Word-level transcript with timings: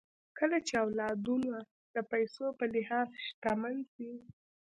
کله 0.37 0.57
چې 0.67 0.73
اولادونه 0.83 1.55
د 1.93 1.97
پيسو 2.11 2.45
په 2.59 2.65
لحاظ 2.73 3.09
شتمن 3.25 3.75
سي 3.93 4.11